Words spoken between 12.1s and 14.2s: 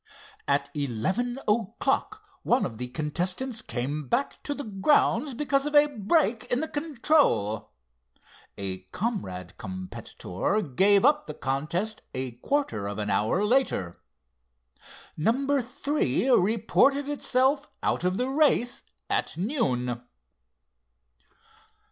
a quarter of an hour later.